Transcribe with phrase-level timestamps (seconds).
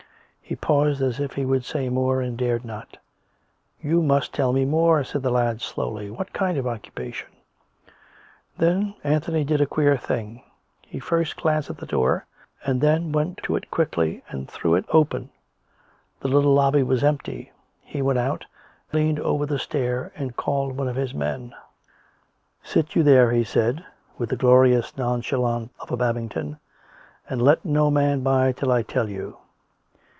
[0.43, 2.97] He paused, as if he would say more and dared not."
[3.81, 7.29] You must teU me more," said the lad slowly." What kind of occupation?"
[8.57, 10.43] Then Anthony did a queer thing.
[10.81, 12.25] He first glanced at the door,
[12.65, 15.29] and then went to it quickly and threw it open.
[16.19, 17.53] The little lobby was empty.
[17.79, 18.45] He went out,
[18.91, 21.55] leaned over the stair and called one of his men."
[22.61, 23.85] Sit you there," he said,
[24.17, 26.59] with the glorious nonchalance of a Babington,"
[27.29, 29.37] and let no man by till I tell you."